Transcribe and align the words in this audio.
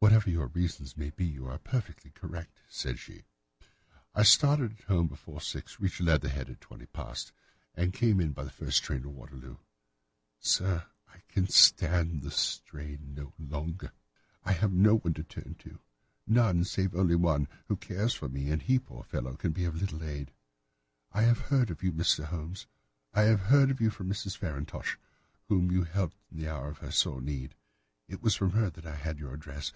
"Whatever 0.00 0.30
your 0.30 0.46
reasons 0.46 0.96
may 0.96 1.10
be, 1.10 1.24
you 1.26 1.48
are 1.48 1.58
perfectly 1.58 2.12
correct," 2.12 2.60
said 2.68 3.00
she. 3.00 3.24
"I 4.14 4.22
started 4.22 4.78
from 4.78 4.94
home 4.96 5.06
before 5.08 5.40
six, 5.40 5.80
reached 5.80 6.00
Leatherhead 6.00 6.48
at 6.48 6.60
twenty 6.60 6.86
past, 6.86 7.32
and 7.74 7.92
came 7.92 8.20
in 8.20 8.30
by 8.30 8.44
the 8.44 8.50
first 8.52 8.84
train 8.84 9.02
to 9.02 9.08
Waterloo. 9.08 9.56
Sir, 10.38 10.86
I 11.12 11.18
can 11.28 11.48
stand 11.48 12.22
this 12.22 12.36
strain 12.36 13.14
no 13.16 13.32
longer; 13.40 13.90
I 14.44 14.54
shall 14.54 14.60
go 14.60 14.60
mad 14.60 14.60
if 14.60 14.60
it 14.60 14.60
continues. 14.60 14.60
I 14.60 14.60
have 14.60 14.72
no 14.72 14.96
one 14.96 15.14
to 15.14 15.22
turn 15.24 15.54
to—none, 16.34 16.64
save 16.64 16.94
only 16.94 17.16
one, 17.16 17.48
who 17.66 17.74
cares 17.76 18.14
for 18.14 18.28
me, 18.28 18.52
and 18.52 18.62
he, 18.62 18.78
poor 18.78 19.02
fellow, 19.02 19.34
can 19.34 19.50
be 19.50 19.64
of 19.64 19.80
little 19.80 20.04
aid. 20.04 20.30
I 21.10 21.22
have 21.22 21.38
heard 21.40 21.72
of 21.72 21.82
you, 21.82 21.90
Mr. 21.92 22.22
Holmes; 22.24 22.68
I 23.12 23.22
have 23.22 23.40
heard 23.40 23.70
of 23.72 23.80
you 23.80 23.90
from 23.90 24.08
Mrs. 24.08 24.36
Farintosh, 24.38 24.96
whom 25.48 25.72
you 25.72 25.82
helped 25.82 26.16
in 26.30 26.38
the 26.38 26.48
hour 26.48 26.68
of 26.68 26.78
her 26.78 26.92
sore 26.92 27.20
need. 27.20 27.56
It 28.06 28.22
was 28.22 28.36
from 28.36 28.52
her 28.52 28.70
that 28.70 28.86
I 28.86 28.94
had 28.94 29.18
your 29.18 29.34
address. 29.34 29.66